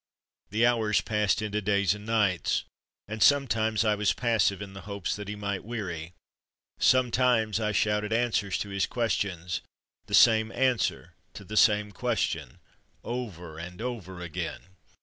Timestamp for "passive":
4.13-4.59